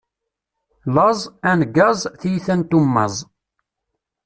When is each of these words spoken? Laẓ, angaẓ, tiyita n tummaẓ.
Laẓ, 0.95 1.19
angaẓ, 1.49 1.99
tiyita 2.19 2.53
n 2.59 2.61
tummaẓ. 2.69 3.15